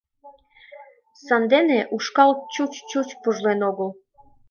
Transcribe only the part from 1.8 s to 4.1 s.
ушкал чуч-чуч пужлен огыл.